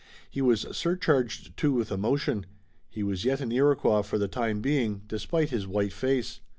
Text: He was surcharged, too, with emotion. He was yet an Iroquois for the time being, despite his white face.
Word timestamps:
He 0.27 0.41
was 0.41 0.61
surcharged, 0.75 1.55
too, 1.55 1.73
with 1.73 1.91
emotion. 1.91 2.47
He 2.89 3.03
was 3.03 3.23
yet 3.23 3.39
an 3.39 3.51
Iroquois 3.51 4.01
for 4.01 4.17
the 4.17 4.27
time 4.27 4.59
being, 4.59 5.03
despite 5.07 5.51
his 5.51 5.67
white 5.67 5.93
face. 5.93 6.39